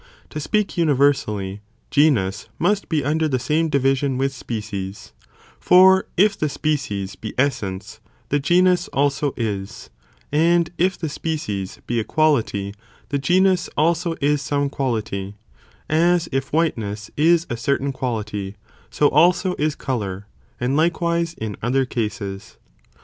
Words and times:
To 0.29 0.39
speak 0.39 0.79
universally, 0.79 1.61
genus 1.91 2.49
must 2.57 2.89
be 2.89 3.03
under 3.05 3.27
the 3.27 3.37
same 3.37 3.69
division 3.69 4.17
with 4.17 4.33
species, 4.33 5.13
for 5.59 6.07
if 6.17 6.35
the 6.35 6.49
species 6.49 7.15
be 7.15 7.35
essence, 7.37 7.99
the 8.29 8.39
genus 8.39 8.87
also 8.87 9.31
is, 9.37 9.91
and 10.31 10.71
if 10.79 10.97
the 10.97 11.07
species 11.07 11.81
be 11.85 11.99
a 11.99 12.03
quality, 12.03 12.73
the 13.09 13.19
genus 13.19 13.69
also 13.77 14.15
is 14.21 14.41
some 14.41 14.71
quality, 14.71 15.35
as 15.87 16.27
if 16.31 16.51
whiteness 16.51 17.11
is 17.15 17.45
a 17.51 17.55
certain 17.55 17.93
quality, 17.93 18.55
so 18.89 19.07
also 19.07 19.53
is 19.59 19.75
colour, 19.75 20.25
and 20.59 20.75
likewise 20.75 21.35
in 21.35 21.55
other 21.61 21.85
cases. 21.85 22.57